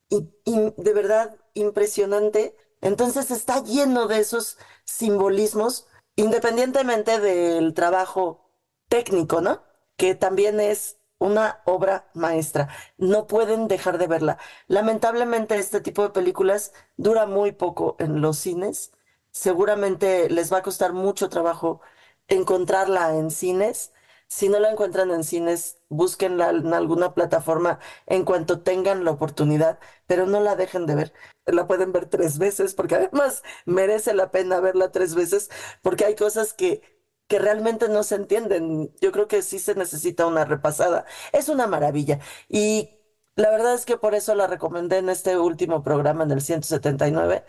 [0.10, 2.56] y, de verdad impresionante.
[2.82, 8.52] Entonces está lleno de esos simbolismos, independientemente del trabajo
[8.90, 9.64] técnico, ¿no?
[9.98, 12.70] Que también es una obra maestra.
[12.98, 14.38] No pueden dejar de verla.
[14.68, 18.92] Lamentablemente este tipo de películas dura muy poco en los cines.
[19.32, 21.82] Seguramente les va a costar mucho trabajo
[22.28, 23.92] encontrarla en cines.
[24.28, 29.80] Si no la encuentran en cines, búsquenla en alguna plataforma en cuanto tengan la oportunidad,
[30.08, 31.14] pero no la dejen de ver.
[31.46, 35.50] La pueden ver tres veces porque además merece la pena verla tres veces
[35.82, 36.82] porque hay cosas que
[37.28, 38.92] que realmente no se entienden.
[39.02, 41.06] Yo creo que sí se necesita una repasada.
[41.32, 42.20] Es una maravilla.
[42.48, 42.90] Y
[43.36, 47.44] la verdad es que por eso la recomendé en este último programa, en el 179,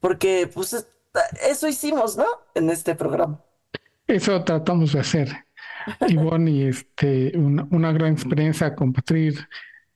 [0.00, 0.86] porque pues
[1.42, 2.26] eso hicimos, ¿no?
[2.54, 3.42] En este programa.
[4.06, 5.45] Eso tratamos de hacer.
[6.08, 9.48] Y este, una, gran experiencia compartir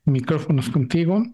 [0.05, 1.24] micrófonos contigo.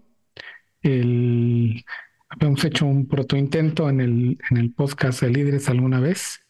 [0.81, 1.83] El,
[2.29, 6.41] habíamos hecho un protointento en el, en el podcast de líderes alguna vez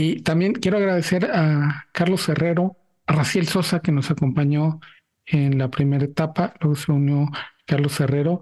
[0.00, 2.76] y también quiero agradecer a Carlos Herrero,
[3.06, 4.78] a Raciel Sosa, que nos acompañó
[5.26, 7.28] en la primera etapa, luego se unió
[7.66, 8.40] Carlos Herrero,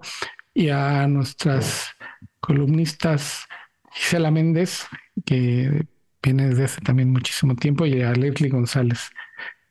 [0.53, 1.95] y a nuestras
[2.39, 3.47] columnistas
[3.91, 4.85] Gisela Méndez,
[5.25, 5.87] que
[6.27, 9.11] viene desde hace también muchísimo tiempo, y a Leslie González,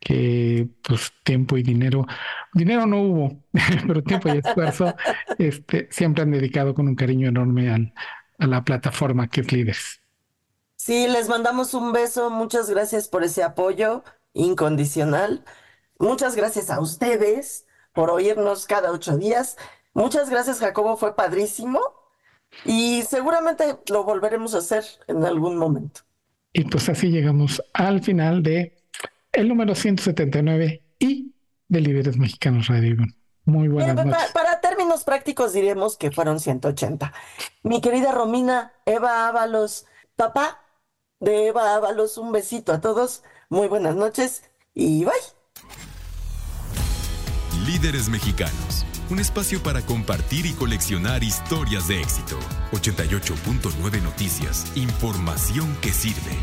[0.01, 2.07] que pues tiempo y dinero,
[2.55, 3.45] dinero no hubo,
[3.87, 4.95] pero tiempo y esfuerzo
[5.39, 7.93] este, siempre han dedicado con un cariño enorme al,
[8.39, 10.01] a la plataforma que es Líderes.
[10.77, 12.31] Sí, les mandamos un beso.
[12.31, 14.05] Muchas gracias por ese apoyo
[14.35, 15.45] incondicional.
[15.99, 19.57] Muchas gracias a ustedes por oírnos cada ocho días.
[19.95, 20.97] Muchas gracias, Jacobo.
[20.97, 21.81] Fue padrísimo.
[22.65, 26.06] Y seguramente lo volveremos a hacer en algún momento.
[26.59, 28.83] Y pues así llegamos al final de
[29.31, 31.35] el número 179 y
[31.69, 32.97] de Líderes Mexicanos Radio.
[33.45, 34.31] Muy buenas noches.
[34.33, 37.13] Para, para, términos prácticos diremos que fueron 180.
[37.63, 39.85] Mi querida Romina, Eva Ábalos,
[40.17, 40.63] papá,
[41.21, 42.17] de Eva Ábalos.
[42.17, 44.43] Un besito a todos, muy buenas noches
[44.73, 45.13] y bye.
[47.67, 52.39] Líderes Mexicanos, un espacio para compartir y coleccionar historias de éxito.
[52.73, 56.37] 88.9 Noticias, información que sirve.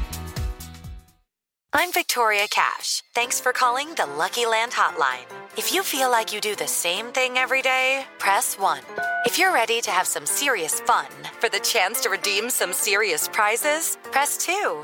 [1.76, 3.02] I'm Victoria Cash.
[3.16, 5.26] Thanks for calling the Lucky Land Hotline.
[5.58, 8.82] If you feel like you do the same thing every day, press 1.
[9.26, 11.08] If you're ready to have some serious fun
[11.40, 14.84] for the chance to redeem some serious prizes, press 2.